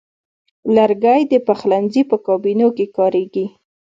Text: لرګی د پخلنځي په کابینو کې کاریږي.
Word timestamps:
لرګی 0.75 1.21
د 1.31 1.33
پخلنځي 1.47 2.01
په 2.09 2.17
کابینو 2.27 2.67
کې 2.77 2.85
کاریږي. 2.97 3.45